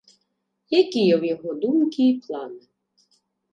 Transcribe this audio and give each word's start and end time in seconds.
Якія 0.81 1.13
ў 1.17 1.23
яго 1.35 1.49
думкі 1.67 2.01
і 2.09 2.17
планы? 2.25 2.61